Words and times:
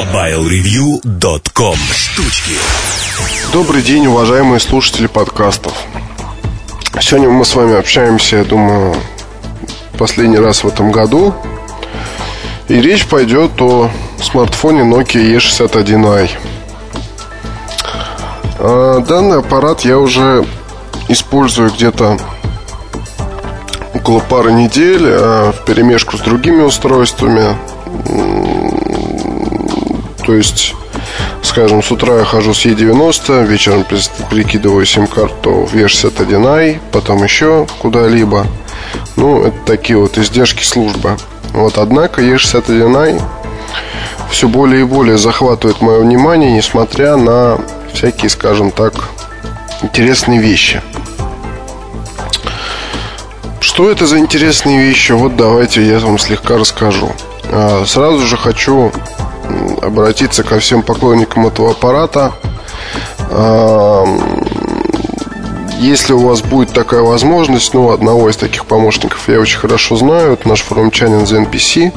MobileReview.com 0.00 1.76
Штучки. 1.94 2.52
Добрый 3.52 3.82
день, 3.82 4.06
уважаемые 4.06 4.58
слушатели 4.58 5.06
подкастов. 5.06 5.74
Сегодня 6.98 7.28
мы 7.28 7.44
с 7.44 7.54
вами 7.54 7.76
общаемся, 7.76 8.36
я 8.36 8.44
думаю, 8.44 8.96
последний 9.98 10.38
раз 10.38 10.64
в 10.64 10.68
этом 10.68 10.90
году. 10.90 11.34
И 12.68 12.80
речь 12.80 13.06
пойдет 13.08 13.60
о 13.60 13.90
смартфоне 14.22 14.90
Nokia 14.90 15.36
E61i 15.36 16.30
а, 18.58 19.00
Данный 19.00 19.40
аппарат 19.40 19.82
я 19.82 19.98
уже 19.98 20.46
использую 21.08 21.70
где-то 21.72 22.18
около 23.92 24.20
пары 24.20 24.52
недель 24.52 25.04
а, 25.04 25.52
в 25.52 25.62
перемешку 25.66 26.16
с 26.16 26.20
другими 26.20 26.62
устройствами 26.62 27.54
то 30.30 30.36
есть, 30.36 30.76
скажем, 31.42 31.82
с 31.82 31.90
утра 31.90 32.18
я 32.18 32.24
хожу 32.24 32.54
с 32.54 32.64
E90, 32.64 33.46
вечером 33.46 33.84
прикидываю 34.30 34.86
сим-карту 34.86 35.66
в 35.66 35.74
E61i, 35.74 36.78
потом 36.92 37.24
еще 37.24 37.66
куда-либо. 37.80 38.46
Ну, 39.16 39.42
это 39.42 39.56
такие 39.66 39.98
вот 39.98 40.18
издержки 40.18 40.62
службы. 40.62 41.16
Вот, 41.52 41.78
однако 41.78 42.22
E61i 42.22 43.20
все 44.30 44.46
более 44.46 44.82
и 44.82 44.84
более 44.84 45.18
захватывает 45.18 45.80
мое 45.80 45.98
внимание, 45.98 46.52
несмотря 46.52 47.16
на 47.16 47.58
всякие, 47.92 48.30
скажем 48.30 48.70
так, 48.70 48.94
интересные 49.82 50.38
вещи. 50.38 50.80
Что 53.60 53.90
это 53.90 54.06
за 54.06 54.20
интересные 54.20 54.78
вещи? 54.78 55.10
Вот 55.10 55.34
давайте 55.34 55.84
я 55.84 55.98
вам 55.98 56.20
слегка 56.20 56.56
расскажу. 56.56 57.10
А, 57.46 57.82
сразу 57.84 58.20
же 58.20 58.36
хочу 58.36 58.92
обратиться 59.82 60.42
ко 60.42 60.58
всем 60.58 60.82
поклонникам 60.82 61.46
этого 61.46 61.70
аппарата. 61.70 62.32
Если 65.78 66.12
у 66.12 66.28
вас 66.28 66.42
будет 66.42 66.72
такая 66.72 67.00
возможность, 67.00 67.72
ну, 67.72 67.90
одного 67.90 68.28
из 68.28 68.36
таких 68.36 68.66
помощников 68.66 69.28
я 69.28 69.40
очень 69.40 69.58
хорошо 69.58 69.96
знаю, 69.96 70.34
это 70.34 70.46
наш 70.46 70.60
форумчанин 70.60 71.20
NPC, 71.20 71.92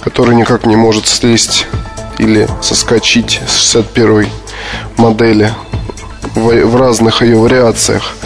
который 0.00 0.34
никак 0.34 0.66
не 0.66 0.76
может 0.76 1.06
слезть 1.06 1.66
или 2.18 2.48
соскочить 2.60 3.40
с 3.46 3.56
61 3.56 4.28
модели 4.96 5.52
в, 6.34 6.76
разных 6.76 7.22
ее 7.22 7.36
вариациях. 7.36 8.16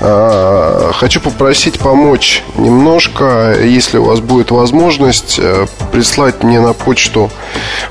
А, 0.00 0.90
хочу 0.94 1.20
попросить 1.20 1.78
помочь 1.78 2.42
немножко, 2.56 3.56
если 3.62 3.98
у 3.98 4.04
вас 4.04 4.20
будет 4.20 4.50
возможность, 4.50 5.38
э, 5.38 5.66
прислать 5.92 6.42
мне 6.42 6.60
на 6.60 6.72
почту 6.72 7.30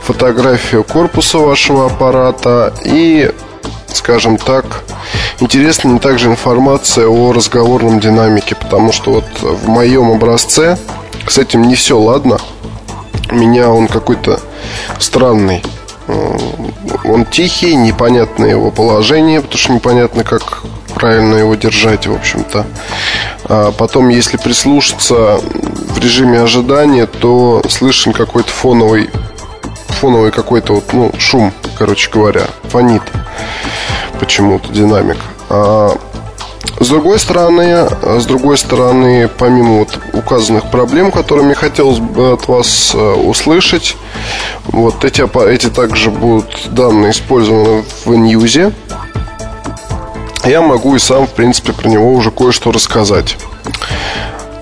фотографию 0.02 0.84
корпуса 0.84 1.38
вашего 1.40 1.86
аппарата 1.86 2.74
и, 2.84 3.32
скажем 3.88 4.38
так, 4.38 4.84
интересна 5.40 5.90
мне 5.90 6.00
также 6.00 6.28
информация 6.28 7.08
о 7.08 7.32
разговорном 7.32 8.00
динамике, 8.00 8.56
потому 8.56 8.92
что 8.92 9.12
вот 9.12 9.26
в 9.42 9.68
моем 9.68 10.12
образце 10.12 10.78
с 11.28 11.38
этим 11.38 11.64
не 11.64 11.76
все 11.76 11.98
ладно. 11.98 12.40
Меня 13.32 13.70
он 13.70 13.88
какой-то 13.88 14.40
странный. 15.00 15.64
Э, 16.10 16.38
он 17.06 17.26
тихий, 17.26 17.76
непонятно 17.76 18.46
его 18.46 18.72
положение, 18.72 19.42
потому 19.42 19.58
что 19.58 19.74
непонятно, 19.74 20.24
как 20.24 20.64
правильно 20.96 21.36
его 21.36 21.56
держать, 21.56 22.08
в 22.08 22.14
общем-то. 22.14 22.66
А 23.46 23.72
потом, 23.72 24.10
если 24.10 24.38
прислушаться 24.38 25.40
в 25.40 26.00
режиме 26.00 26.42
ожидания, 26.42 27.06
то 27.06 27.62
слышен 27.70 28.12
какой-то 28.14 28.50
фоновый 28.50 29.10
фоновый 30.00 30.32
какой-то 30.32 30.76
вот, 30.76 30.94
ну, 30.94 31.12
шум, 31.18 31.52
короче 31.78 32.10
говоря, 32.10 32.44
фонит 32.70 33.02
почему-то 34.20 34.72
динамик. 34.72 35.18
А 35.50 35.98
с 36.80 36.88
другой 36.88 37.20
стороны, 37.20 37.90
с 38.02 38.26
другой 38.26 38.58
стороны, 38.58 39.30
помимо 39.38 39.80
вот 39.80 40.00
указанных 40.14 40.72
проблем, 40.72 41.12
которыми 41.12 41.54
хотелось 41.54 42.00
бы 42.00 42.32
от 42.32 42.48
вас 42.48 42.94
э, 42.94 42.98
услышать, 42.98 43.98
вот 44.68 45.04
эти, 45.04 45.22
эти 45.50 45.70
также 45.70 46.10
будут 46.10 46.70
данные 46.72 47.12
использованы 47.12 47.84
в 48.06 48.16
Ньюзе. 48.16 48.72
Я 50.46 50.62
могу 50.62 50.96
и 50.96 51.00
сам, 51.00 51.28
в 51.28 51.32
принципе, 51.32 51.74
про 51.74 51.90
него 51.90 52.14
уже 52.14 52.32
кое-что 52.32 52.72
рассказать. 52.72 53.38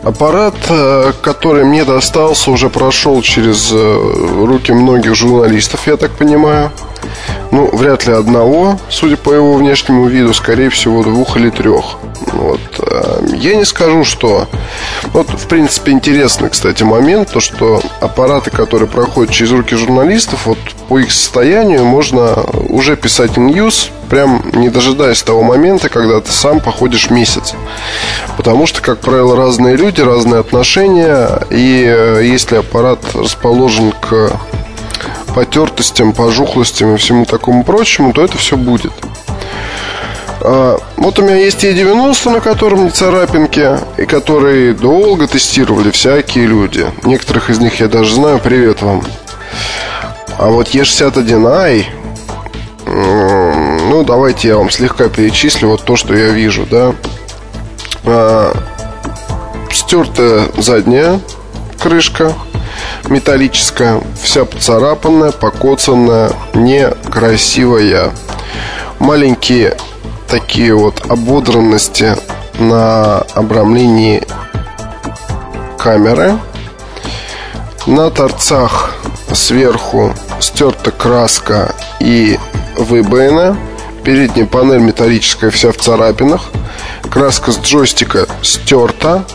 Аппарат, 0.07 0.55
э, 0.69 1.11
который 1.21 1.65
мне 1.65 1.83
достался, 1.83 2.49
уже 2.49 2.69
прошел 2.69 3.21
через 3.21 3.71
э, 3.73 4.45
руки 4.45 4.71
многих 4.71 5.15
журналистов, 5.15 5.85
я 5.85 5.97
так 5.97 6.11
понимаю. 6.11 6.71
Ну, 7.51 7.69
вряд 7.75 8.07
ли 8.07 8.13
одного, 8.13 8.79
судя 8.89 9.17
по 9.17 9.33
его 9.33 9.55
внешнему 9.55 10.07
виду, 10.07 10.33
скорее 10.33 10.69
всего, 10.69 11.03
двух 11.03 11.35
или 11.35 11.49
трех. 11.49 11.97
Вот. 12.31 12.61
Э, 12.79 13.19
я 13.35 13.55
не 13.55 13.65
скажу, 13.65 14.05
что... 14.05 14.47
Вот, 15.11 15.27
в 15.27 15.45
принципе, 15.47 15.91
интересный, 15.91 16.51
кстати, 16.51 16.83
момент, 16.83 17.33
то, 17.33 17.41
что 17.41 17.81
аппараты, 17.99 18.49
которые 18.49 18.87
проходят 18.87 19.33
через 19.33 19.51
руки 19.51 19.75
журналистов, 19.75 20.45
вот 20.45 20.57
по 20.87 20.99
их 20.99 21.11
состоянию 21.11 21.83
можно 21.83 22.45
уже 22.69 22.95
писать 22.95 23.35
ньюс, 23.35 23.91
прям 24.09 24.43
не 24.53 24.69
дожидаясь 24.69 25.21
того 25.23 25.43
момента, 25.43 25.89
когда 25.89 26.19
ты 26.21 26.31
сам 26.31 26.59
походишь 26.59 27.09
месяц. 27.09 27.53
Потому 28.35 28.67
что, 28.67 28.81
как 28.81 28.99
правило, 28.99 29.35
разные 29.35 29.75
люди, 29.75 30.01
разные 30.01 30.39
отношения, 30.39 31.41
и 31.49 31.83
э, 31.87 32.21
если 32.23 32.57
аппарат 32.57 32.99
расположен 33.13 33.91
к 33.91 34.31
потертостям, 35.35 36.13
пожухлостям 36.13 36.95
и 36.95 36.97
всему 36.97 37.25
такому 37.25 37.63
прочему, 37.63 38.13
то 38.13 38.23
это 38.23 38.37
все 38.37 38.57
будет. 38.57 38.93
А, 40.41 40.77
вот 40.95 41.19
у 41.19 41.23
меня 41.23 41.35
есть 41.35 41.63
E90, 41.63 42.31
на 42.31 42.39
котором 42.39 42.85
не 42.85 42.89
царапинки, 42.89 43.77
и 43.97 44.05
которые 44.05 44.73
долго 44.73 45.27
тестировали 45.27 45.91
всякие 45.91 46.47
люди. 46.47 46.87
Некоторых 47.03 47.49
из 47.49 47.59
них 47.59 47.79
я 47.79 47.87
даже 47.87 48.15
знаю. 48.15 48.39
Привет 48.39 48.81
вам. 48.81 49.03
А 50.37 50.47
вот 50.47 50.69
E61i, 50.69 51.85
ну, 52.97 54.03
давайте 54.03 54.49
я 54.49 54.57
вам 54.57 54.69
слегка 54.69 55.09
перечислю 55.09 55.69
вот 55.69 55.83
то, 55.83 55.95
что 55.95 56.15
я 56.15 56.29
вижу, 56.29 56.65
да. 56.69 56.93
А, 58.05 58.53
стертая 59.71 60.47
задняя 60.57 61.19
крышка, 61.79 62.33
металлическая, 63.07 64.01
вся 64.21 64.45
поцарапанная, 64.45 65.31
покоцанная, 65.31 66.31
некрасивая. 66.53 68.11
Маленькие 68.99 69.77
такие 70.27 70.73
вот 70.73 71.09
ободранности 71.09 72.15
на 72.59 73.19
обрамлении 73.35 74.23
камеры. 75.77 76.37
На 77.85 78.09
торцах 78.09 78.95
сверху 79.33 80.13
стерта 80.39 80.91
краска 80.91 81.73
и 81.99 82.37
выбоина. 82.77 83.57
Передняя 84.03 84.45
панель 84.45 84.79
металлическая 84.79 85.49
вся 85.51 85.71
в 85.71 85.77
царапинах. 85.77 86.49
Краска 87.09 87.51
с 87.51 87.59
джойстика 87.59 88.27
стерта. 88.41 89.25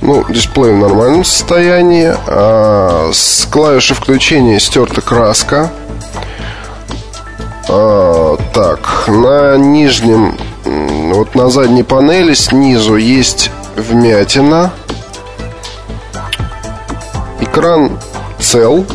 Ну, 0.00 0.24
дисплей 0.28 0.72
в 0.72 0.78
нормальном 0.78 1.24
состоянии. 1.24 2.14
А 2.26 3.10
с 3.12 3.46
клавиши 3.50 3.94
включения 3.94 4.58
стерта 4.60 5.00
краска. 5.00 5.70
А, 7.68 8.36
так, 8.52 9.04
на 9.08 9.56
нижнем, 9.56 10.36
вот 10.64 11.34
на 11.34 11.50
задней 11.50 11.82
панели 11.82 12.34
снизу 12.34 12.96
есть 12.96 13.50
вмятина. 13.76 14.72
Экран 17.40 17.98
цел. 18.40 18.86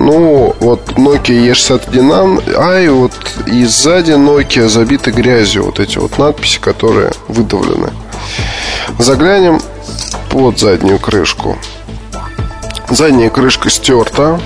Ну, 0.00 0.56
вот 0.60 0.80
Nokia 0.92 1.52
E61, 1.52 2.54
а 2.56 2.80
и 2.80 2.88
вот 2.88 3.12
и 3.46 3.66
сзади 3.66 4.12
Nokia 4.12 4.66
забиты 4.66 5.10
грязью. 5.10 5.64
Вот 5.64 5.78
эти 5.78 5.98
вот 5.98 6.16
надписи, 6.16 6.58
которые 6.58 7.12
выдавлены. 7.28 7.90
Заглянем 8.98 9.60
под 10.30 10.58
заднюю 10.58 10.98
крышку. 10.98 11.58
Задняя 12.88 13.28
крышка 13.28 13.68
стерта, 13.68 14.40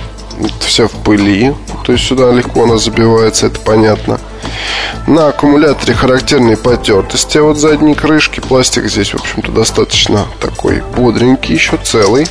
вся 0.59 0.87
в 0.87 0.91
пыли, 0.91 1.55
то 1.85 1.93
есть 1.93 2.05
сюда 2.05 2.31
легко 2.33 2.65
она 2.65 2.77
забивается, 2.77 3.47
это 3.47 3.59
понятно. 3.61 4.19
На 5.07 5.29
аккумуляторе 5.29 5.93
характерные 5.93 6.57
потертости 6.57 7.37
вот 7.37 7.57
задней 7.57 7.95
крышки. 7.95 8.41
Пластик 8.41 8.87
здесь, 8.87 9.13
в 9.13 9.21
общем-то, 9.21 9.53
достаточно 9.53 10.25
такой 10.41 10.83
бодренький, 10.97 11.55
еще 11.55 11.77
целый. 11.77 12.27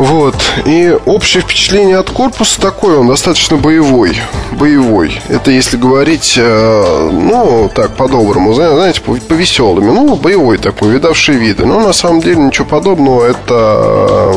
Вот. 0.00 0.34
И 0.64 0.96
общее 1.04 1.42
впечатление 1.42 1.98
от 1.98 2.08
корпуса 2.08 2.58
такое, 2.58 2.96
он 2.96 3.08
достаточно 3.08 3.58
боевой. 3.58 4.16
Боевой. 4.52 5.20
Это 5.28 5.50
если 5.50 5.76
говорить, 5.76 6.36
э, 6.38 7.10
ну, 7.12 7.70
так, 7.74 7.96
по-доброму, 7.96 8.54
знаете, 8.54 9.02
по, 9.02 9.14
по 9.16 9.34
веселыми. 9.34 9.90
Ну, 9.90 10.16
боевой 10.16 10.56
такой, 10.56 10.88
видавший 10.88 11.36
виды. 11.36 11.66
Но 11.66 11.80
на 11.80 11.92
самом 11.92 12.22
деле 12.22 12.36
ничего 12.36 12.66
подобного. 12.66 13.26
Это 13.26 14.34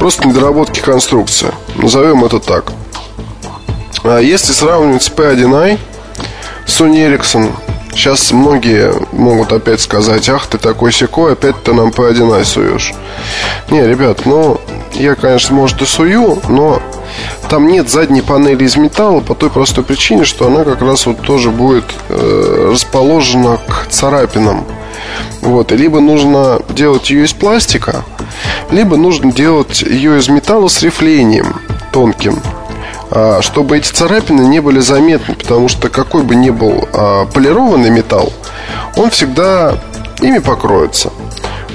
Просто 0.00 0.26
недоработки 0.26 0.80
конструкции. 0.80 1.52
Назовем 1.76 2.24
это 2.24 2.40
так. 2.40 2.72
А 4.02 4.18
если 4.18 4.52
сравнивать 4.52 5.04
с 5.04 5.08
P1i, 5.08 5.78
Sony 6.66 7.06
Ericsson, 7.06 7.52
сейчас 7.92 8.32
многие 8.32 8.92
могут 9.12 9.52
опять 9.52 9.80
сказать, 9.80 10.28
ах, 10.28 10.46
ты 10.46 10.58
такой 10.58 10.92
секой, 10.92 11.32
опять 11.32 11.62
ты 11.62 11.72
нам 11.72 11.90
P1i 11.90 12.44
суешь. 12.44 12.92
Не, 13.70 13.86
ребят, 13.86 14.26
ну, 14.26 14.60
я, 14.94 15.14
конечно, 15.14 15.54
может 15.54 15.82
и 15.82 15.86
сую, 15.86 16.40
но 16.48 16.82
там 17.48 17.68
нет 17.68 17.88
задней 17.88 18.22
панели 18.22 18.64
из 18.64 18.76
металла 18.76 19.20
по 19.20 19.34
той 19.34 19.50
простой 19.50 19.84
причине, 19.84 20.24
что 20.24 20.46
она 20.46 20.64
как 20.64 20.82
раз 20.82 21.06
вот 21.06 21.20
тоже 21.20 21.50
будет 21.50 21.84
э, 22.08 22.70
расположена 22.72 23.58
к 23.68 23.88
царапинам. 23.88 24.64
Вот, 25.40 25.72
и 25.72 25.76
либо 25.76 26.00
нужно 26.00 26.60
делать 26.68 27.10
ее 27.10 27.24
из 27.24 27.32
пластика, 27.32 28.04
либо 28.70 28.96
нужно 28.96 29.32
делать 29.32 29.82
ее 29.82 30.18
из 30.18 30.28
металла 30.28 30.68
с 30.68 30.82
рифлением 30.82 31.56
тонким 31.92 32.40
чтобы 33.40 33.78
эти 33.78 33.90
царапины 33.90 34.42
не 34.42 34.60
были 34.60 34.80
заметны, 34.80 35.34
потому 35.34 35.68
что 35.68 35.88
какой 35.88 36.22
бы 36.22 36.36
ни 36.36 36.50
был 36.50 36.88
а, 36.92 37.26
полированный 37.26 37.90
металл, 37.90 38.32
он 38.96 39.10
всегда 39.10 39.78
ими 40.20 40.38
покроется. 40.38 41.10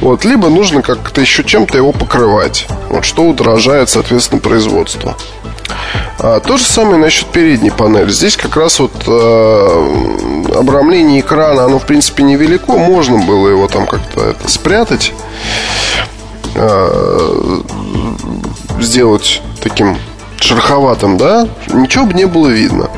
Вот, 0.01 0.25
либо 0.25 0.49
нужно 0.49 0.81
как-то 0.81 1.21
еще 1.21 1.43
чем-то 1.43 1.77
его 1.77 1.91
покрывать, 1.91 2.67
вот, 2.89 3.05
что 3.05 3.23
удорожает, 3.23 3.89
соответственно, 3.89 4.41
производство. 4.41 5.15
А, 6.19 6.39
то 6.39 6.57
же 6.57 6.63
самое 6.63 6.97
насчет 6.97 7.27
передней 7.27 7.71
панели. 7.71 8.09
Здесь 8.09 8.37
как 8.37 8.55
раз 8.55 8.79
вот 8.79 8.93
э, 9.07 10.43
обрамление 10.55 11.21
экрана, 11.21 11.65
оно 11.65 11.79
в 11.79 11.85
принципе 11.85 12.23
невелико, 12.23 12.73
можно 12.73 13.17
было 13.17 13.47
его 13.47 13.67
там 13.67 13.87
как-то 13.87 14.21
это 14.21 14.49
спрятать, 14.49 15.13
э, 16.55 17.61
сделать 18.79 19.41
таким 19.61 19.97
шероховатым, 20.45 21.17
да, 21.17 21.47
ничего 21.73 22.05
бы 22.05 22.13
не 22.13 22.25
было 22.25 22.47
видно. 22.47 22.89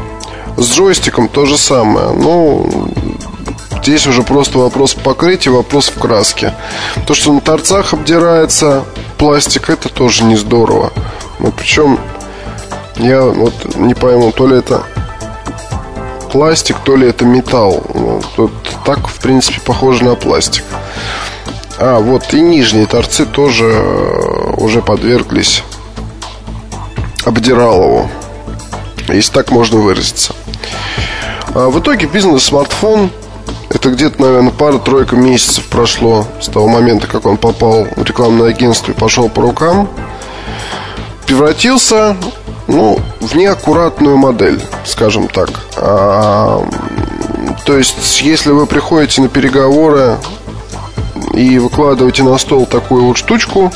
С 0.57 0.71
джойстиком 0.71 1.29
то 1.29 1.45
же 1.45 1.57
самое. 1.57 2.09
Ну, 2.11 2.89
здесь 3.81 4.05
уже 4.05 4.23
просто 4.23 4.57
вопрос 4.57 4.93
покрытия, 4.93 5.51
вопрос 5.51 5.87
в 5.87 5.99
краске. 5.99 6.53
То, 7.05 7.13
что 7.13 7.31
на 7.31 7.39
торцах 7.39 7.93
обдирается 7.93 8.83
пластик, 9.17 9.69
это 9.69 9.87
тоже 9.87 10.25
не 10.25 10.35
здорово. 10.35 10.91
Ну, 11.39 11.51
причем 11.51 11.99
я 12.97 13.21
вот 13.21 13.75
не 13.75 13.93
пойму, 13.93 14.31
то 14.31 14.47
ли 14.47 14.57
это 14.57 14.83
пластик, 16.31 16.77
то 16.83 16.95
ли 16.95 17.07
это 17.07 17.23
металл. 17.23 17.83
Ну, 17.93 18.21
тут 18.35 18.51
так, 18.85 19.07
в 19.07 19.19
принципе, 19.19 19.61
похоже 19.61 20.03
на 20.03 20.15
пластик. 20.15 20.65
А, 21.79 21.99
вот 21.99 22.33
и 22.33 22.41
нижние 22.41 22.87
торцы 22.87 23.25
тоже 23.25 23.65
э, 23.65 24.53
уже 24.57 24.81
подверглись 24.81 25.63
обдирал 27.27 27.83
его. 27.83 28.09
Если 29.09 29.31
так 29.31 29.51
можно 29.51 29.79
выразиться. 29.79 30.33
А 31.53 31.69
в 31.69 31.79
итоге 31.79 32.07
бизнес-смартфон 32.07 33.09
это 33.69 33.89
где-то, 33.89 34.21
наверное, 34.21 34.51
пара-тройка 34.51 35.15
месяцев 35.15 35.65
прошло 35.65 36.25
с 36.39 36.47
того 36.47 36.67
момента, 36.67 37.07
как 37.07 37.25
он 37.25 37.37
попал 37.37 37.85
в 37.95 38.03
рекламное 38.03 38.49
агентство 38.49 38.91
и 38.91 38.95
пошел 38.95 39.29
по 39.29 39.41
рукам. 39.41 39.89
Превратился, 41.25 42.15
ну, 42.67 42.99
в 43.19 43.35
неаккуратную 43.35 44.17
модель, 44.17 44.61
скажем 44.85 45.27
так. 45.27 45.49
А, 45.75 46.65
то 47.65 47.77
есть, 47.77 48.21
если 48.21 48.51
вы 48.51 48.65
приходите 48.65 49.21
на 49.21 49.27
переговоры 49.27 50.17
и 51.33 51.59
выкладываете 51.59 52.23
на 52.23 52.37
стол 52.37 52.65
такую 52.65 53.03
вот 53.03 53.17
штучку, 53.17 53.71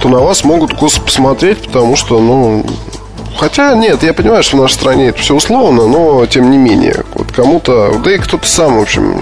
то 0.00 0.08
на 0.08 0.18
вас 0.18 0.44
могут 0.44 0.74
косо 0.74 1.00
посмотреть, 1.00 1.58
потому 1.66 1.96
что, 1.96 2.20
ну, 2.20 2.64
Хотя 3.38 3.72
нет, 3.74 4.02
я 4.02 4.14
понимаю, 4.14 4.42
что 4.42 4.56
в 4.56 4.60
нашей 4.60 4.74
стране 4.74 5.08
это 5.08 5.20
все 5.20 5.36
условно, 5.36 5.86
но 5.86 6.26
тем 6.26 6.50
не 6.50 6.58
менее, 6.58 7.04
вот 7.14 7.30
кому-то, 7.30 7.94
да 8.02 8.12
и 8.12 8.18
кто-то 8.18 8.48
сам, 8.48 8.78
в 8.78 8.82
общем, 8.82 9.16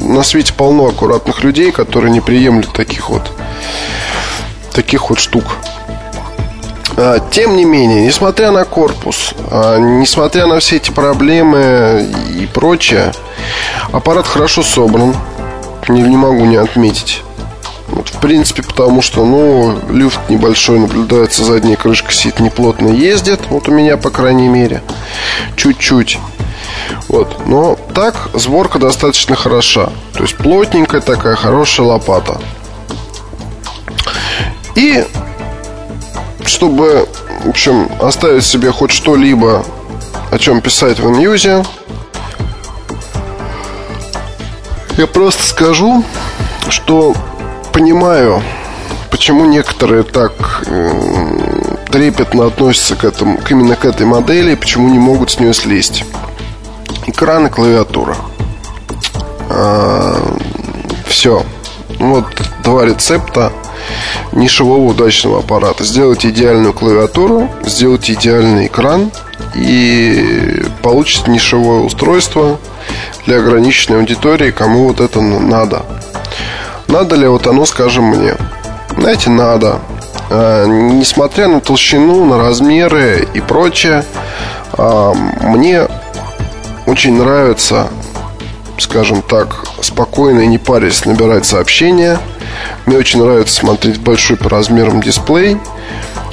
на 0.00 0.22
свете 0.22 0.52
полно 0.52 0.86
аккуратных 0.86 1.42
людей, 1.42 1.72
которые 1.72 2.12
не 2.12 2.20
приемлют 2.20 2.72
таких 2.72 3.10
вот 3.10 3.32
таких 4.72 5.10
вот 5.10 5.18
штук. 5.18 5.44
А, 6.96 7.18
тем 7.32 7.56
не 7.56 7.64
менее, 7.64 8.06
несмотря 8.06 8.52
на 8.52 8.64
корпус, 8.64 9.34
а, 9.50 9.78
несмотря 9.78 10.46
на 10.46 10.60
все 10.60 10.76
эти 10.76 10.92
проблемы 10.92 12.08
и 12.40 12.46
прочее, 12.46 13.12
аппарат 13.90 14.26
хорошо 14.26 14.62
собран. 14.62 15.16
Не, 15.88 16.02
не 16.02 16.16
могу 16.16 16.44
не 16.44 16.56
отметить. 16.56 17.22
Вот, 17.88 18.08
в 18.08 18.20
принципе, 18.20 18.62
потому 18.62 19.00
что, 19.00 19.24
ну, 19.24 19.78
люфт 19.88 20.20
небольшой 20.28 20.78
наблюдается, 20.78 21.42
задняя 21.44 21.76
крышка 21.76 22.12
сидит 22.12 22.38
неплотно 22.40 22.88
ездит. 22.88 23.40
Вот 23.48 23.68
у 23.68 23.72
меня, 23.72 23.96
по 23.96 24.10
крайней 24.10 24.48
мере. 24.48 24.82
Чуть-чуть. 25.56 26.18
Вот. 27.08 27.46
Но 27.46 27.78
так 27.94 28.28
сборка 28.34 28.78
достаточно 28.78 29.36
хороша. 29.36 29.90
То 30.12 30.22
есть 30.22 30.36
плотненькая 30.36 31.00
такая, 31.00 31.34
хорошая 31.34 31.86
лопата. 31.86 32.40
И 34.74 35.04
чтобы, 36.44 37.08
в 37.44 37.48
общем, 37.48 37.90
оставить 38.00 38.44
себе 38.44 38.70
хоть 38.70 38.90
что-либо, 38.90 39.64
о 40.30 40.38
чем 40.38 40.60
писать 40.60 41.00
в 41.00 41.08
иньюзе, 41.08 41.64
я 44.96 45.06
просто 45.06 45.42
скажу, 45.42 46.04
что 46.68 47.14
понимаю, 47.78 48.42
почему 49.08 49.44
некоторые 49.44 50.02
так 50.02 50.32
э, 50.66 51.76
трепетно 51.92 52.46
относятся 52.46 52.96
к, 52.96 53.04
этому, 53.04 53.38
к 53.38 53.48
именно 53.52 53.76
к 53.76 53.84
этой 53.84 54.04
модели, 54.04 54.56
почему 54.56 54.88
не 54.88 54.98
могут 54.98 55.30
с 55.30 55.38
нее 55.38 55.54
слезть. 55.54 56.04
Экран 57.06 57.46
и 57.46 57.50
клавиатура. 57.50 58.16
А, 59.48 60.20
все. 61.06 61.44
Вот 62.00 62.24
два 62.64 62.84
рецепта 62.84 63.52
нишевого 64.32 64.90
удачного 64.90 65.38
аппарата. 65.38 65.84
Сделать 65.84 66.26
идеальную 66.26 66.72
клавиатуру, 66.72 67.48
сделать 67.64 68.10
идеальный 68.10 68.66
экран 68.66 69.12
и 69.54 70.64
получить 70.82 71.28
нишевое 71.28 71.82
устройство 71.82 72.58
для 73.24 73.38
ограниченной 73.38 74.00
аудитории, 74.00 74.50
кому 74.50 74.88
вот 74.88 75.00
это 75.00 75.20
надо. 75.20 75.84
Надо 76.98 77.14
ли 77.14 77.28
вот 77.28 77.46
оно, 77.46 77.64
скажем, 77.64 78.06
мне? 78.06 78.34
Знаете, 78.96 79.30
надо. 79.30 79.78
А, 80.30 80.66
несмотря 80.66 81.46
на 81.46 81.60
толщину, 81.60 82.24
на 82.24 82.38
размеры 82.38 83.24
и 83.34 83.40
прочее, 83.40 84.04
а, 84.72 85.14
мне 85.14 85.86
очень 86.86 87.14
нравится, 87.16 87.86
скажем 88.78 89.22
так, 89.22 89.64
спокойно 89.80 90.40
и 90.40 90.48
не 90.48 90.58
парясь 90.58 91.04
набирать 91.04 91.46
сообщения. 91.46 92.18
Мне 92.84 92.98
очень 92.98 93.22
нравится 93.22 93.54
смотреть 93.54 94.00
большой 94.00 94.36
по 94.36 94.48
размерам 94.48 95.00
дисплей. 95.00 95.56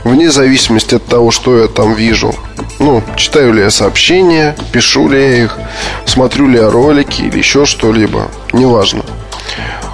Вне 0.04 0.32
зависимости 0.32 0.96
от 0.96 1.06
того, 1.06 1.30
что 1.30 1.60
я 1.60 1.68
там 1.68 1.94
вижу. 1.94 2.34
Ну, 2.80 3.04
читаю 3.18 3.54
ли 3.54 3.62
я 3.62 3.70
сообщения, 3.70 4.56
пишу 4.72 5.10
ли 5.10 5.22
я 5.22 5.44
их, 5.44 5.60
смотрю 6.06 6.48
ли 6.48 6.58
я 6.58 6.72
ролики 6.72 7.22
или 7.22 7.38
еще 7.38 7.68
что-либо. 7.68 8.32
Неважно. 8.52 9.04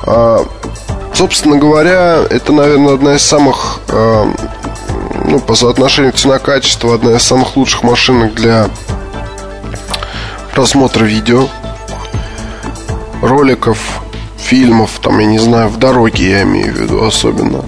А, 0.03 0.45
собственно 1.21 1.57
говоря, 1.57 2.23
это, 2.31 2.51
наверное, 2.51 2.95
одна 2.95 3.13
из 3.13 3.21
самых, 3.21 3.81
а, 3.89 4.27
ну, 5.23 5.39
по 5.39 5.53
соотношению 5.53 6.13
цена-качество, 6.13 6.95
одна 6.95 7.11
из 7.11 7.21
самых 7.21 7.55
лучших 7.55 7.83
машинок 7.83 8.33
для 8.33 8.71
просмотра 10.55 11.05
видео, 11.05 11.47
роликов, 13.21 14.01
фильмов, 14.35 14.99
там, 14.99 15.19
я 15.19 15.27
не 15.27 15.37
знаю, 15.37 15.69
в 15.69 15.77
дороге 15.77 16.27
я 16.27 16.41
имею 16.41 16.73
в 16.73 16.77
виду 16.77 17.05
особенно. 17.05 17.65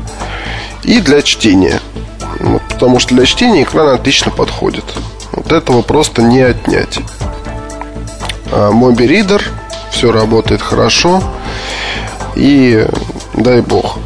И 0.82 1.00
для 1.00 1.22
чтения. 1.22 1.80
Вот, 2.40 2.64
потому 2.70 3.00
что 3.00 3.14
для 3.14 3.28
чтения 3.28 3.62
экран 3.62 3.90
отлично 3.90 4.32
подходит. 4.32 4.86
Вот 5.32 5.52
этого 5.52 5.84
просто 5.84 6.24
не 6.24 6.42
отнять. 6.42 7.02
А, 8.52 8.72
Моби 8.72 9.06
Reader, 9.06 9.44
все 9.92 10.12
работает 10.12 10.64
хорошо. 10.64 11.22
И 12.36 12.88
дай 13.34 13.62
бог. 13.62 13.98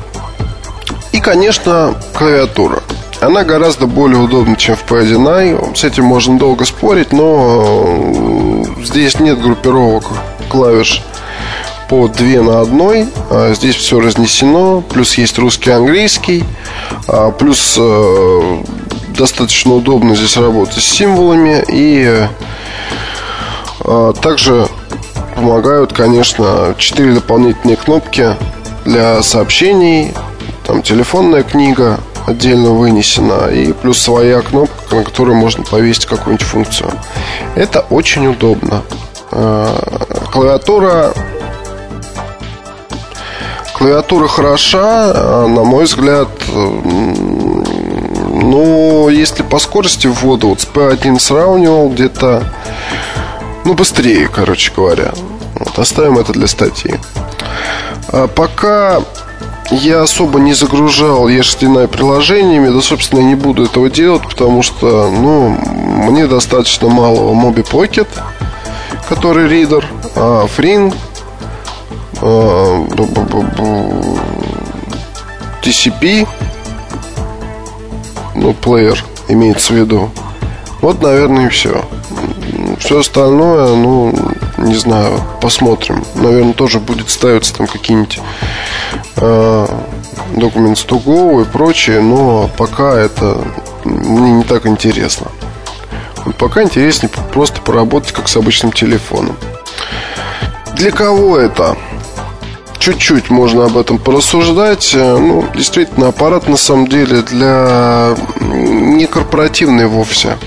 И, 1.12 1.20
конечно, 1.20 1.96
клавиатура. 2.14 2.82
Она 3.20 3.44
гораздо 3.44 3.88
более 3.88 4.20
удобна, 4.20 4.56
чем 4.56 4.76
в 4.76 4.86
P1i. 4.86 5.76
С 5.76 5.84
этим 5.84 6.06
можно 6.06 6.38
долго 6.38 6.66
спорить, 6.66 7.12
но 7.12 8.64
здесь 8.84 9.20
нет 9.20 9.42
группировок 9.42 10.04
клавиш 10.50 11.02
по 11.90 12.08
две 12.08 12.42
на 12.42 12.62
одной. 12.62 13.08
А 13.32 13.54
здесь 13.54 13.76
все 13.76 14.00
разнесено. 14.00 14.82
Плюс 14.82 15.18
есть 15.18 15.40
русский 15.40 15.72
английский. 15.72 16.44
А 17.08 17.32
плюс 17.32 17.76
э, 17.80 18.64
достаточно 19.18 19.74
удобно 19.74 20.16
здесь 20.16 20.38
работать 20.38 20.84
с 20.84 20.88
символами. 20.88 21.64
И 21.70 22.28
э, 23.84 24.14
также 24.22 24.68
помогают, 25.36 25.94
конечно, 25.94 26.76
четыре 26.78 27.14
дополнительные 27.14 27.78
кнопки 27.78 28.36
для 28.88 29.22
сообщений, 29.22 30.14
там 30.66 30.82
телефонная 30.82 31.44
книга, 31.44 32.00
отдельно 32.26 32.72
вынесена, 32.72 33.50
и 33.50 33.74
плюс 33.74 34.00
своя 34.00 34.42
кнопка, 34.42 34.96
на 34.96 35.04
которую 35.04 35.36
можно 35.36 35.64
повесить 35.64 36.06
какую-нибудь 36.06 36.48
функцию. 36.48 36.92
Это 37.56 37.82
очень 37.90 38.28
удобно. 38.28 38.84
Клавиатура 40.32 41.14
Клавиатура 43.74 44.28
хороша, 44.28 45.12
а, 45.14 45.48
на 45.48 45.64
мой 45.64 45.86
взгляд, 45.86 46.30
ну, 46.48 47.64
если 49.10 49.44
по 49.44 49.60
скорости 49.60 50.08
ввода, 50.08 50.48
вот 50.48 50.62
с 50.62 50.66
P1 50.66 51.20
сравнивал 51.20 51.90
где-то, 51.90 52.44
ну, 53.66 53.76
быстрее, 53.76 54.28
короче 54.34 54.72
говоря. 54.76 55.12
Вот, 55.60 55.78
оставим 55.78 56.18
это 56.18 56.34
для 56.34 56.48
статьи. 56.48 56.96
А 58.10 58.28
пока 58.28 59.02
я 59.70 60.02
особо 60.02 60.40
не 60.40 60.54
загружал 60.54 61.28
ESDNI 61.28 61.88
приложениями, 61.88 62.70
да, 62.70 62.82
собственно, 62.82 63.20
я 63.20 63.26
не 63.26 63.36
буду 63.36 63.66
этого 63.66 63.90
делать, 63.90 64.24
потому 64.24 64.64
что, 64.64 65.10
ну, 65.10 65.50
мне 66.10 66.28
достаточно 66.28 66.88
малого 66.88 67.34
Mobi 67.34 67.70
Pocket, 67.70 68.08
который 69.10 69.50
ридер, 69.50 69.86
а 70.16 70.46
Fring 70.46 70.94
TCP, 75.62 76.28
ну, 78.36 78.54
плеер 78.54 79.04
имеется 79.28 79.74
в 79.74 79.76
виду. 79.76 80.10
Вот, 80.82 81.02
наверное, 81.02 81.48
и 81.48 81.50
все. 81.50 81.84
Все 82.80 83.00
остальное, 83.00 83.76
ну, 83.76 84.14
не 84.58 84.76
знаю, 84.76 85.22
посмотрим. 85.42 86.04
Наверное, 86.16 86.54
тоже 86.54 86.80
будет 86.80 87.10
ставиться 87.10 87.54
там 87.54 87.68
какие-нибудь 87.68 88.20
э, 89.18 89.68
Documents 90.34 90.86
to 90.88 91.42
и 91.42 91.46
прочее, 91.46 92.02
но 92.02 92.50
пока 92.58 92.98
это 92.98 93.38
мне 93.86 94.32
не 94.32 94.44
так 94.44 94.66
интересно. 94.66 95.28
Пока 96.38 96.64
интереснее 96.64 97.10
просто 97.32 97.62
поработать 97.62 98.12
как 98.12 98.28
с 98.28 98.36
обычным 98.36 98.72
телефоном. 98.72 99.36
Для 100.76 100.92
кого 100.92 101.38
это? 101.38 101.78
чуть-чуть 102.80 103.30
можно 103.30 103.66
об 103.66 103.78
этом 103.78 103.98
порассуждать. 103.98 104.94
Э, 104.96 105.18
ну, 105.18 105.46
действительно, 105.54 106.08
аппарат 106.08 106.48
на 106.48 106.56
самом 106.56 106.88
деле 106.88 107.22
для 107.22 108.16
не 108.40 109.08
корпоративный 109.08 109.88
вовсе. 109.88 110.38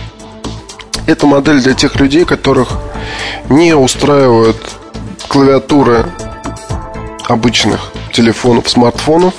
Это 1.10 1.26
модель 1.26 1.60
для 1.60 1.74
тех 1.74 1.96
людей, 1.96 2.24
которых 2.24 2.68
не 3.48 3.74
устраивают 3.74 4.56
клавиатуры 5.26 6.06
обычных 7.26 7.90
телефонов, 8.12 8.70
смартфонов. 8.70 9.34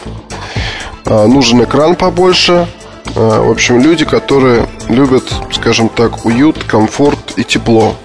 А, 1.06 1.28
нужен 1.28 1.64
экран 1.64 1.96
побольше. 1.96 2.68
А, 3.16 3.42
в 3.42 3.50
общем, 3.50 3.80
люди, 3.80 4.04
которые 4.04 4.68
любят, 4.90 5.24
скажем 5.54 5.88
так, 5.88 6.26
уют, 6.26 6.62
комфорт 6.66 7.38
и 7.38 7.46
тепло. 7.46 7.96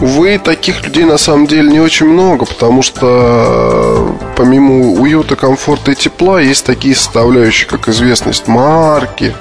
Увы, 0.00 0.38
таких 0.38 0.84
людей 0.84 1.04
на 1.04 1.16
самом 1.16 1.46
деле 1.46 1.70
не 1.70 1.80
очень 1.80 2.06
много, 2.06 2.44
потому 2.44 2.82
что 2.82 3.06
э, 3.08 4.34
помимо 4.36 4.92
уюта, 4.92 5.36
комфорта 5.36 5.92
и 5.92 5.94
тепла 5.94 6.38
есть 6.40 6.66
такие 6.66 6.94
составляющие, 6.94 7.66
как 7.66 7.88
известность 7.88 8.46
марки, 8.46 9.34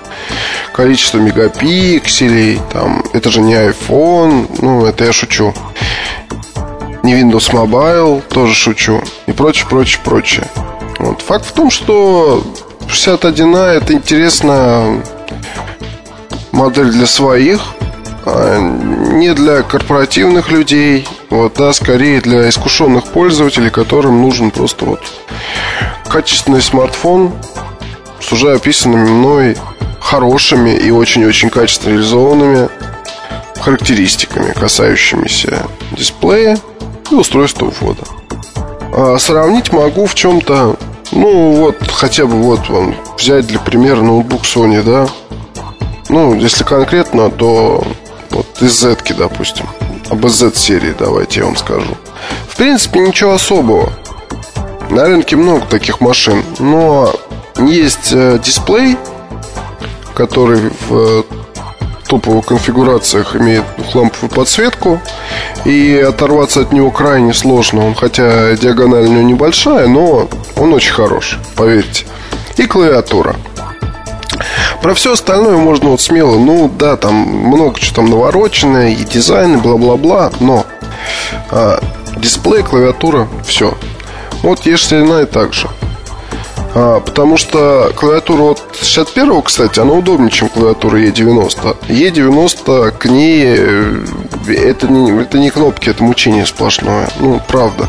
количество 0.74 1.18
мегапикселей, 1.18 2.62
там, 2.72 3.04
это 3.12 3.30
же 3.30 3.42
не 3.42 3.54
iPhone, 3.54 4.48
ну, 4.62 4.86
это 4.86 5.04
я 5.04 5.12
шучу. 5.12 5.54
Не 7.04 7.22
Windows 7.22 7.52
Mobile, 7.52 8.24
тоже 8.30 8.54
шучу. 8.56 9.04
И 9.28 9.34
прочее, 9.34 9.68
прочее, 9.70 10.00
прочее. 10.04 10.48
Вот. 11.00 11.22
Факт 11.22 11.46
в 11.46 11.52
том, 11.52 11.70
что 11.70 12.44
61А 12.88 13.74
это 13.74 13.94
интересная 13.94 15.04
модель 16.52 16.92
для 16.92 17.06
своих, 17.06 17.75
а, 17.75 17.75
не 18.26 19.34
для 19.34 19.62
корпоративных 19.62 20.50
людей, 20.50 21.08
вот, 21.30 21.54
да, 21.58 21.74
скорее 21.74 22.22
для 22.22 22.50
искушенных 22.50 23.06
пользователей, 23.06 23.70
которым 23.70 24.22
нужен 24.22 24.52
просто 24.52 24.86
вот 24.86 25.02
качественный 26.08 26.62
смартфон 26.62 27.34
с 28.20 28.32
уже 28.32 28.54
описанными 28.54 29.10
мной 29.10 29.58
хорошими 30.00 30.72
и 30.72 30.92
очень-очень 30.92 31.50
качественно 31.50 31.94
реализованными 31.94 32.70
характеристиками, 33.60 34.52
касающимися 34.54 35.66
дисплея 35.92 36.58
и 37.12 37.16
устройства 37.16 37.72
ввода. 37.80 38.04
А 38.94 39.18
сравнить 39.20 39.72
могу 39.72 40.06
в 40.06 40.16
чем-то, 40.16 40.78
ну 41.12 41.52
вот, 41.52 41.78
хотя 41.92 42.26
бы 42.26 42.42
вот 42.42 42.70
вам 42.70 42.96
взять 43.18 43.48
для 43.48 43.60
примера 43.60 44.02
ноутбук 44.02 44.44
Sony, 44.44 44.82
да. 44.84 45.08
Ну, 46.10 46.36
если 46.36 46.64
конкретно, 46.64 47.30
то 47.32 47.84
из 48.62 48.80
Z, 48.80 48.98
допустим. 49.18 49.66
Об 50.10 50.28
Z-серии 50.28 50.96
давайте 50.98 51.40
я 51.40 51.46
вам 51.46 51.56
скажу. 51.56 51.98
В 52.48 52.56
принципе, 52.56 53.00
ничего 53.00 53.34
особого. 53.34 53.92
На 54.90 55.06
рынке 55.06 55.36
много 55.36 55.66
таких 55.66 56.00
машин. 56.00 56.44
Но 56.60 57.14
есть 57.58 58.12
э, 58.12 58.40
дисплей, 58.44 58.98
который 60.14 60.70
в 60.88 60.94
э, 60.94 61.24
топовых 62.08 62.46
конфигурациях 62.46 63.36
имеет 63.36 63.66
ламповую 63.94 64.30
подсветку 64.30 65.02
и 65.66 65.98
оторваться 66.08 66.62
от 66.62 66.72
него 66.72 66.92
крайне 66.92 67.34
сложно. 67.34 67.86
Он 67.86 67.96
хотя 67.96 68.56
диагональ 68.56 69.06
у 69.06 69.12
него 69.12 69.24
небольшая, 69.24 69.88
но 69.88 70.30
он 70.56 70.74
очень 70.74 70.94
хорош, 70.94 71.40
поверьте. 71.56 72.06
И 72.58 72.68
клавиатура. 72.68 73.36
Про 74.82 74.94
все 74.94 75.14
остальное 75.14 75.58
можно 75.58 75.90
вот 75.90 76.02
смело, 76.02 76.38
ну 76.38 76.70
да, 76.70 76.98
там 76.98 77.16
много 77.16 77.80
чего 77.80 77.96
там 77.96 78.10
навороченное, 78.10 78.90
и 78.90 79.04
дизайн, 79.04 79.56
и 79.58 79.62
бла-бла-бла, 79.62 80.32
но 80.40 80.66
а, 81.52 81.80
дисплей, 82.18 82.64
клавиатура, 82.64 83.28
все. 83.46 83.78
Вот 84.44 84.66
ES4 84.66 85.26
также. 85.26 85.68
А, 86.76 87.00
потому 87.00 87.38
что 87.38 87.92
клавиатура 87.96 88.42
вот 88.42 88.62
61 88.82 89.42
кстати, 89.44 89.80
она 89.80 89.94
удобнее, 89.94 90.30
чем 90.30 90.50
клавиатура 90.50 90.98
E90. 90.98 91.78
E90 91.88 92.92
к 92.92 93.06
ней 93.06 93.44
э, 93.48 94.06
это 94.50 94.88
не, 94.90 95.22
это 95.22 95.40
не 95.40 95.50
кнопки, 95.50 95.90
это 95.90 96.04
мучение 96.04 96.46
сплошное. 96.46 97.10
Ну, 97.20 97.42
правда. 97.48 97.88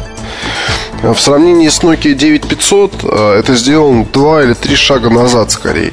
В 1.02 1.16
сравнении 1.18 1.68
с 1.68 1.80
Nokia 1.80 2.14
9500 2.14 2.92
э, 3.04 3.38
это 3.38 3.54
сделано 3.54 4.06
два 4.12 4.42
или 4.42 4.54
три 4.54 4.74
шага 4.74 5.10
назад 5.10 5.50
скорее. 5.50 5.92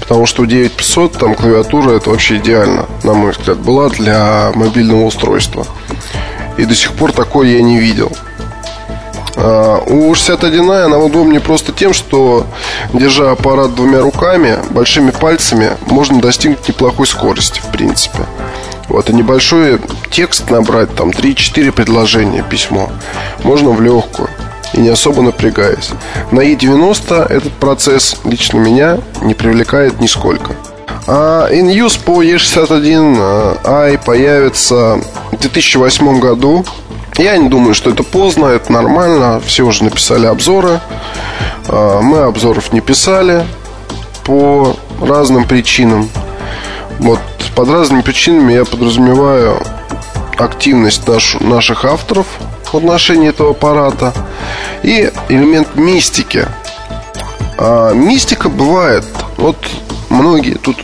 Потому 0.00 0.26
что 0.26 0.42
у 0.42 0.46
9500 0.46 1.12
там 1.12 1.34
клавиатура 1.34 1.92
это 1.92 2.10
вообще 2.10 2.36
идеально, 2.36 2.86
на 3.04 3.14
мой 3.14 3.32
взгляд, 3.32 3.58
была 3.58 3.88
для 3.88 4.50
мобильного 4.54 5.04
устройства. 5.04 5.66
И 6.58 6.64
до 6.64 6.74
сих 6.74 6.92
пор 6.92 7.12
такой 7.12 7.50
я 7.50 7.62
не 7.62 7.78
видел. 7.78 8.12
А, 9.36 9.78
у 9.86 10.12
61i 10.12 10.84
она 10.84 10.98
удобнее 10.98 11.40
просто 11.40 11.72
тем, 11.72 11.94
что 11.94 12.46
держа 12.92 13.30
аппарат 13.30 13.74
двумя 13.74 14.00
руками, 14.00 14.58
большими 14.70 15.10
пальцами, 15.10 15.70
можно 15.86 16.20
достигнуть 16.20 16.68
неплохой 16.68 17.06
скорости, 17.06 17.60
в 17.60 17.70
принципе. 17.70 18.26
Вот, 18.92 19.08
и 19.08 19.14
небольшой 19.14 19.80
текст 20.10 20.50
набрать, 20.50 20.94
там 20.94 21.08
3-4 21.08 21.72
предложения, 21.72 22.42
письмо, 22.42 22.90
можно 23.42 23.70
в 23.70 23.80
легкую 23.80 24.28
и 24.74 24.80
не 24.80 24.90
особо 24.90 25.22
напрягаясь. 25.22 25.92
На 26.30 26.40
E90 26.40 27.26
этот 27.32 27.52
процесс 27.54 28.18
лично 28.24 28.58
меня 28.58 28.98
не 29.22 29.32
привлекает 29.32 29.98
нисколько. 29.98 30.56
А 31.06 31.48
InUse 31.50 31.98
по 32.04 32.22
E61i 32.22 33.98
появится 34.04 35.00
в 35.30 35.38
2008 35.40 36.20
году. 36.20 36.66
Я 37.16 37.38
не 37.38 37.48
думаю, 37.48 37.72
что 37.72 37.88
это 37.88 38.02
поздно, 38.02 38.44
это 38.44 38.70
нормально. 38.70 39.40
Все 39.42 39.62
уже 39.62 39.84
написали 39.84 40.26
обзоры. 40.26 40.80
А, 41.66 42.02
мы 42.02 42.18
обзоров 42.18 42.74
не 42.74 42.82
писали 42.82 43.46
по 44.24 44.76
разным 45.00 45.44
причинам. 45.44 46.10
Вот 47.02 47.18
под 47.56 47.68
разными 47.68 48.00
причинами 48.02 48.52
я 48.52 48.64
подразумеваю 48.64 49.60
активность 50.38 51.08
наш, 51.08 51.34
наших 51.40 51.84
авторов 51.84 52.26
в 52.72 52.76
отношении 52.76 53.28
этого 53.28 53.50
аппарата 53.50 54.14
и 54.84 55.10
элемент 55.28 55.74
мистики. 55.74 56.46
А 57.58 57.92
мистика 57.92 58.48
бывает. 58.48 59.04
Вот 59.36 59.56
многие 60.10 60.54
тут 60.54 60.76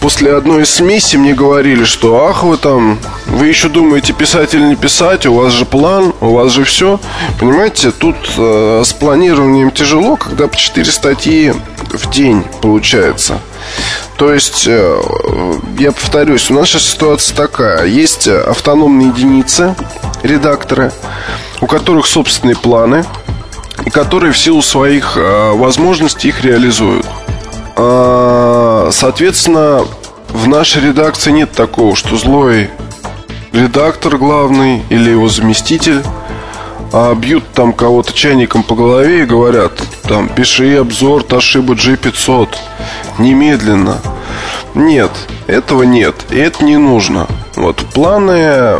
после 0.00 0.34
одной 0.34 0.62
из 0.62 0.74
смеси 0.74 1.14
мне 1.14 1.34
говорили, 1.34 1.84
что 1.84 2.26
ах 2.26 2.42
вы 2.42 2.56
там, 2.56 2.98
вы 3.26 3.46
еще 3.46 3.68
думаете 3.68 4.12
писать 4.12 4.54
или 4.54 4.64
не 4.64 4.76
писать, 4.76 5.24
у 5.24 5.34
вас 5.34 5.52
же 5.52 5.66
план, 5.66 6.12
у 6.20 6.32
вас 6.32 6.50
же 6.50 6.64
все. 6.64 6.98
Понимаете, 7.38 7.92
тут 7.92 8.16
э, 8.36 8.82
с 8.84 8.92
планированием 8.92 9.70
тяжело, 9.70 10.16
когда 10.16 10.48
по 10.48 10.56
4 10.56 10.84
статьи 10.90 11.54
в 11.92 12.10
день 12.10 12.42
получается. 12.60 13.38
То 14.20 14.34
есть, 14.34 14.66
э, 14.66 15.02
я 15.78 15.92
повторюсь, 15.92 16.50
у 16.50 16.54
нас 16.54 16.68
сейчас 16.68 16.82
ситуация 16.82 17.34
такая. 17.34 17.86
Есть 17.86 18.28
автономные 18.28 19.08
единицы, 19.08 19.74
редакторы, 20.22 20.92
у 21.62 21.66
которых 21.66 22.06
собственные 22.06 22.56
планы. 22.56 23.06
и 23.86 23.88
которые 23.88 24.34
в 24.34 24.38
силу 24.38 24.60
своих 24.60 25.16
э, 25.16 25.52
возможностей 25.52 26.28
их 26.28 26.44
реализуют. 26.44 27.06
Э, 27.78 28.90
соответственно, 28.92 29.86
в 30.28 30.46
нашей 30.48 30.82
редакции 30.82 31.30
нет 31.30 31.52
такого, 31.52 31.96
что 31.96 32.18
злой 32.18 32.68
редактор 33.52 34.18
главный 34.18 34.82
или 34.90 35.08
его 35.08 35.28
заместитель 35.30 36.02
а 36.92 37.14
бьют 37.14 37.44
там 37.52 37.72
кого-то 37.72 38.12
чайником 38.12 38.62
по 38.62 38.74
голове 38.74 39.22
и 39.22 39.26
говорят, 39.26 39.72
там, 40.02 40.28
пиши 40.28 40.76
обзор 40.76 41.22
Toshiba 41.22 41.74
G500 41.74 42.48
немедленно. 43.18 43.98
Нет, 44.74 45.10
этого 45.46 45.82
нет, 45.82 46.14
и 46.30 46.38
это 46.38 46.64
не 46.64 46.76
нужно. 46.76 47.26
Вот 47.56 47.76
планы, 47.94 48.76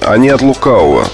они 0.00 0.28
от 0.28 0.42
лукавого, 0.42 1.06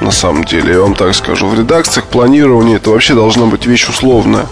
на 0.00 0.10
самом 0.10 0.44
деле, 0.44 0.74
я 0.74 0.80
вам 0.80 0.94
так 0.94 1.14
скажу. 1.14 1.46
В 1.46 1.58
редакциях 1.58 2.06
планирование 2.06 2.76
это 2.76 2.90
вообще 2.90 3.14
должна 3.14 3.46
быть 3.46 3.66
вещь 3.66 3.88
условная. 3.88 4.46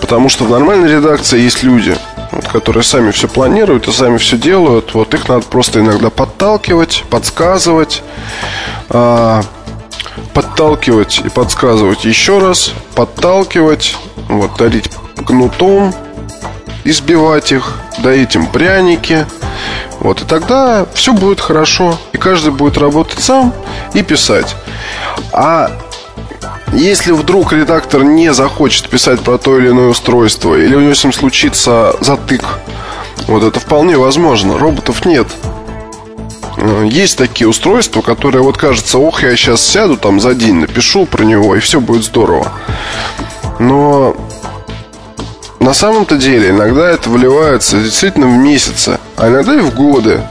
Потому 0.00 0.28
что 0.28 0.44
в 0.44 0.50
нормальной 0.50 0.90
редакции 0.90 1.40
есть 1.40 1.62
люди, 1.62 1.96
вот, 2.32 2.48
которые 2.48 2.82
сами 2.82 3.10
все 3.10 3.28
планируют 3.28 3.88
и 3.88 3.92
сами 3.92 4.16
все 4.16 4.36
делают. 4.36 4.94
Вот 4.94 5.12
их 5.14 5.28
надо 5.28 5.44
просто 5.46 5.80
иногда 5.80 6.10
подталкивать, 6.10 7.04
подсказывать. 7.10 8.02
А, 8.88 9.42
подталкивать 10.38 11.22
и 11.24 11.28
подсказывать 11.28 12.04
еще 12.04 12.38
раз, 12.38 12.72
подталкивать, 12.94 13.96
вот, 14.28 14.56
дарить 14.56 14.88
кнутом, 15.26 15.92
избивать 16.84 17.50
их, 17.50 17.80
дарить 18.04 18.36
им 18.36 18.46
пряники. 18.46 19.26
Вот, 19.98 20.22
и 20.22 20.24
тогда 20.24 20.86
все 20.94 21.12
будет 21.12 21.40
хорошо. 21.40 21.98
И 22.12 22.18
каждый 22.18 22.52
будет 22.52 22.78
работать 22.78 23.18
сам 23.18 23.52
и 23.94 24.04
писать. 24.04 24.54
А 25.32 25.72
если 26.72 27.10
вдруг 27.10 27.52
редактор 27.52 28.04
не 28.04 28.32
захочет 28.32 28.88
писать 28.88 29.18
про 29.18 29.38
то 29.38 29.58
или 29.58 29.70
иное 29.70 29.88
устройство, 29.88 30.54
или 30.54 30.76
у 30.76 30.80
него 30.80 30.94
с 30.94 31.02
ним 31.02 31.12
случится 31.12 31.96
затык, 32.00 32.44
вот 33.26 33.42
это 33.42 33.58
вполне 33.58 33.98
возможно. 33.98 34.56
Роботов 34.56 35.04
нет. 35.04 35.26
Э, 36.60 36.86
есть 36.88 37.16
такие 37.16 37.48
устройства, 37.48 38.02
которые 38.02 38.42
вот 38.42 38.56
кажется, 38.56 38.98
ох, 38.98 39.22
я 39.22 39.36
сейчас 39.36 39.64
сяду 39.64 39.96
там 39.96 40.20
за 40.20 40.34
день, 40.34 40.56
напишу 40.56 41.06
про 41.06 41.24
него, 41.24 41.54
и 41.56 41.60
все 41.60 41.80
будет 41.80 42.04
здорово. 42.04 42.52
Но 43.58 44.16
на 45.60 45.74
самом-то 45.74 46.16
деле 46.16 46.50
иногда 46.50 46.90
это 46.90 47.10
выливается 47.10 47.80
действительно 47.80 48.26
в 48.26 48.36
месяцы, 48.36 48.98
а 49.16 49.28
иногда 49.28 49.54
и 49.56 49.60
в 49.60 49.74
годы. 49.74 50.22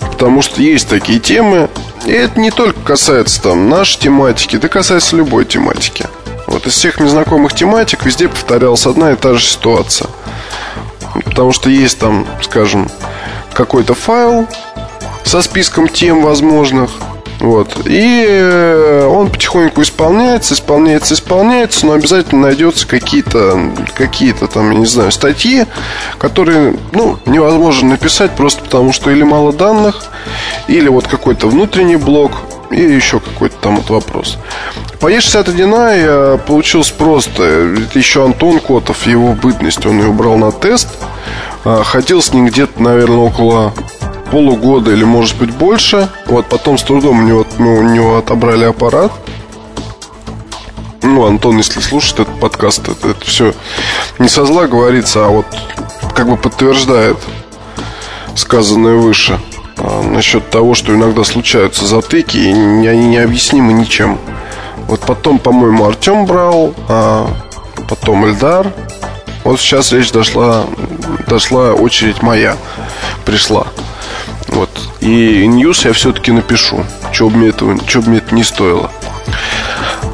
Потому 0.00 0.42
что 0.42 0.62
есть 0.62 0.88
такие 0.88 1.20
темы, 1.20 1.68
и 2.06 2.12
это 2.12 2.40
не 2.40 2.50
только 2.50 2.80
касается 2.80 3.42
там 3.42 3.68
нашей 3.68 4.00
тематики, 4.00 4.56
это 4.56 4.68
касается 4.68 5.16
любой 5.16 5.44
тематики. 5.44 6.06
Вот 6.46 6.66
из 6.66 6.72
всех 6.72 7.00
мне 7.00 7.08
знакомых 7.08 7.54
тематик 7.54 8.04
везде 8.04 8.28
повторялась 8.28 8.86
одна 8.86 9.12
и 9.12 9.16
та 9.16 9.34
же 9.34 9.44
ситуация. 9.44 10.08
Потому 11.24 11.52
что 11.52 11.68
есть 11.68 11.98
там, 11.98 12.26
скажем, 12.42 12.88
какой-то 13.52 13.94
файл, 13.94 14.46
со 15.26 15.42
списком 15.42 15.88
тем 15.88 16.22
возможных. 16.22 16.90
Вот. 17.40 17.86
И 17.86 18.24
э, 18.26 19.06
он 19.06 19.28
потихоньку 19.28 19.82
исполняется, 19.82 20.54
исполняется, 20.54 21.12
исполняется, 21.12 21.84
но 21.84 21.92
обязательно 21.92 22.42
найдется 22.42 22.86
какие-то, 22.86 23.72
какие-то 23.94 24.46
там, 24.46 24.70
я 24.70 24.78
не 24.78 24.86
знаю, 24.86 25.12
статьи, 25.12 25.66
которые, 26.16 26.78
ну, 26.92 27.18
невозможно 27.26 27.90
написать 27.90 28.30
просто 28.32 28.62
потому, 28.62 28.92
что 28.92 29.10
или 29.10 29.22
мало 29.22 29.52
данных, 29.52 30.06
или 30.66 30.88
вот 30.88 31.08
какой-то 31.08 31.48
внутренний 31.48 31.96
блок, 31.96 32.32
или 32.70 32.92
еще 32.92 33.20
какой-то 33.20 33.56
там 33.60 33.76
вот 33.76 33.90
вопрос. 33.90 34.38
По 34.98 35.12
E61 35.12 36.38
получилось 36.46 36.90
просто. 36.90 37.42
Это 37.42 37.98
еще 37.98 38.24
Антон 38.24 38.60
Котов, 38.60 39.06
его 39.06 39.34
бытность, 39.34 39.84
он 39.84 40.00
ее 40.00 40.10
брал 40.10 40.38
на 40.38 40.52
тест. 40.52 40.88
А, 41.64 41.82
ходил 41.82 42.22
с 42.22 42.32
ним 42.32 42.46
где-то, 42.46 42.82
наверное, 42.82 43.18
около 43.18 43.74
полугода 44.30 44.90
или, 44.90 45.04
может 45.04 45.36
быть, 45.36 45.52
больше. 45.52 46.08
Вот 46.26 46.46
потом 46.46 46.78
с 46.78 46.82
трудом 46.82 47.20
у 47.20 47.22
него, 47.22 47.46
мы 47.58 47.78
у 47.78 47.82
него 47.82 48.18
отобрали 48.18 48.64
аппарат. 48.64 49.12
Ну, 51.02 51.24
Антон, 51.24 51.58
если 51.58 51.80
слушает 51.80 52.20
этот 52.20 52.40
подкаст, 52.40 52.88
это, 52.88 53.10
это 53.10 53.24
все 53.24 53.54
не 54.18 54.28
со 54.28 54.44
зла 54.44 54.66
говорится, 54.66 55.26
а 55.26 55.28
вот 55.28 55.46
как 56.14 56.28
бы 56.28 56.36
подтверждает 56.36 57.16
сказанное 58.34 58.96
выше 58.96 59.38
а, 59.76 60.02
насчет 60.02 60.48
того, 60.50 60.74
что 60.74 60.94
иногда 60.94 61.24
случаются 61.24 61.86
затыки, 61.86 62.36
и 62.36 62.50
они 62.50 63.06
необъяснимы 63.08 63.72
ничем. 63.72 64.18
Вот 64.88 65.00
потом, 65.00 65.38
по-моему, 65.38 65.84
Артем 65.84 66.26
брал, 66.26 66.74
а 66.88 67.28
потом 67.88 68.26
Эльдар. 68.26 68.72
Вот 69.44 69.60
сейчас 69.60 69.92
речь 69.92 70.10
дошла, 70.10 70.64
дошла 71.28 71.72
очередь 71.72 72.22
моя, 72.22 72.56
пришла. 73.24 73.66
Вот. 74.48 74.70
И 75.00 75.46
ньюс 75.46 75.84
я 75.84 75.92
все-таки 75.92 76.32
напишу, 76.32 76.84
что 77.12 77.28
бы 77.28 77.36
мне, 77.36 77.48
этого, 77.48 77.76
что 77.86 78.00
бы 78.00 78.10
мне 78.10 78.18
это 78.18 78.34
не 78.34 78.44
стоило. 78.44 78.90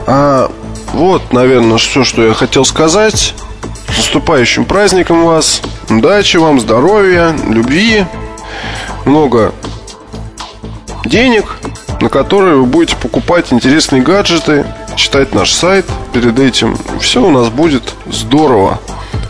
А 0.07 0.51
вот, 0.92 1.33
наверное, 1.33 1.79
все, 1.79 2.05
что 2.05 2.25
я 2.25 2.35
хотел 2.35 2.64
сказать. 2.64 3.35
С 3.88 3.99
наступающим 3.99 4.64
праздником 4.64 5.25
вас. 5.25 5.62
Удачи 5.88 6.37
вам, 6.37 6.61
здоровья, 6.61 7.35
любви. 7.49 8.07
Много 9.05 9.53
денег, 11.05 11.57
на 12.01 12.09
которые 12.09 12.57
вы 12.57 12.66
будете 12.66 12.97
покупать 12.97 13.53
интересные 13.53 14.03
гаджеты, 14.03 14.66
читать 14.97 15.35
наш 15.35 15.53
сайт 15.53 15.87
перед 16.12 16.38
этим. 16.38 16.79
Все 17.01 17.23
у 17.23 17.31
нас 17.31 17.49
будет 17.49 17.95
здорово. 18.07 18.81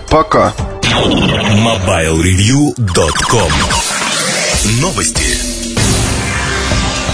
Пока. 0.09 0.53
MobileReview.com 0.83 3.82
Новости. 4.65 5.25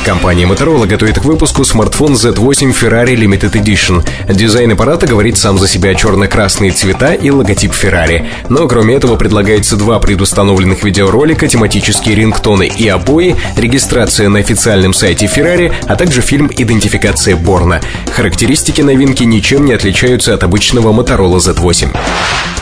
Компания 0.05 0.45
Motorola 0.45 0.87
готовит 0.87 1.19
к 1.19 1.25
выпуску 1.25 1.65
смартфон 1.65 2.13
Z8 2.13 2.75
Ferrari 2.79 3.15
Limited 3.15 3.53
Edition. 3.53 4.07
Дизайн 4.31 4.73
аппарата 4.73 5.07
говорит 5.07 5.39
сам 5.39 5.59
за 5.59 5.67
себя 5.67 5.95
черно-красные 5.95 6.73
цвета 6.73 7.15
и 7.15 7.31
логотип 7.31 7.73
Ferrari. 7.73 8.27
Но 8.51 8.69
кроме 8.69 8.97
этого 8.97 9.17
предлагается 9.17 9.77
два 9.77 9.99
предустановленных 9.99 10.85
видеоролика, 10.85 11.49
тематические 11.49 12.17
рингтоны 12.17 12.67
и 12.67 12.87
обои, 12.87 13.35
регистрация 13.57 14.29
на 14.29 14.41
официальном 14.41 14.93
сайте 14.93 15.25
Ferrari, 15.25 15.73
а 15.87 15.97
также 15.97 16.21
фильм 16.21 16.51
«Идентификация 16.55 17.35
Борна». 17.35 17.81
Характеристики 18.15 18.83
новинки 18.83 19.25
ничем 19.25 19.65
не 19.65 19.73
отличаются 19.73 20.35
от 20.35 20.43
обычного 20.43 20.93
Motorola 20.93 21.39
Z8. 21.39 21.97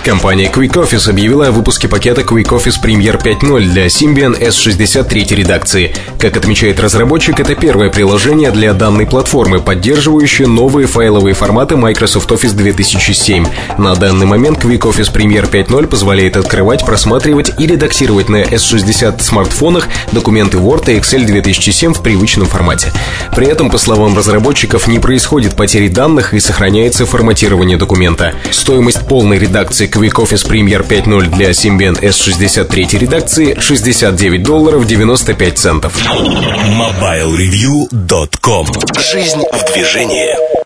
Компания 0.06 0.48
Quick 0.54 0.74
Office 0.74 1.10
объявила 1.10 1.48
о 1.48 1.50
выпуске 1.50 1.88
пакета 1.88 2.20
Quick 2.20 2.50
Office 2.50 2.80
Premier 2.80 3.20
5.0 3.20 3.68
для 3.72 3.86
Symbian 3.86 4.40
S63 4.40 5.34
редакции. 5.34 5.96
Как 6.20 6.36
отмечает 6.36 6.78
разработчик, 6.78 7.40
это 7.40 7.56
первое 7.56 7.90
приложение 7.90 8.52
для 8.52 8.72
данной 8.72 9.04
платформы, 9.04 9.58
поддерживающее 9.58 10.46
новые 10.46 10.86
файловые 10.86 11.34
форматы 11.34 11.76
Microsoft 11.76 12.30
Office 12.30 12.54
2007. 12.54 13.46
На 13.78 13.96
данный 13.96 14.26
момент 14.26 14.64
Quick 14.64 14.82
Office 14.82 15.12
Premier 15.12 15.50
5.0 15.50 15.88
позволяет 15.88 16.36
открывать, 16.36 16.86
просматривать 16.86 17.50
и 17.58 17.66
редактировать 17.66 18.28
на 18.28 18.42
S60 18.42 19.20
смартфонах 19.20 19.88
документы 20.12 20.58
Word 20.58 20.88
и 20.94 21.00
Excel 21.00 21.26
2007 21.26 21.94
в 21.94 22.02
привычном 22.02 22.46
формате. 22.46 22.92
При 23.34 23.48
этом, 23.48 23.70
по 23.70 23.78
словам 23.78 24.16
разработчиков, 24.16 24.86
не 24.86 25.00
происходит 25.00 25.56
потери 25.56 25.88
данных 25.88 26.32
и 26.32 26.38
сохраняется 26.38 27.06
форматирование 27.06 27.76
документа. 27.76 28.34
Стоимость 28.52 29.08
полной 29.08 29.40
редакции 29.40 29.88
Quick 29.96 30.18
Office 30.18 30.44
Premier 30.46 30.86
5.0 30.86 31.34
для 31.34 31.50
Symbian 31.52 31.98
S63 31.98 32.98
редакции 32.98 33.58
69 33.58 34.42
долларов 34.42 34.86
95 34.86 35.58
центов. 35.58 35.98
MobileReview.com 36.76 38.66
Жизнь 38.98 39.40
в 39.50 39.72
движении 39.72 40.65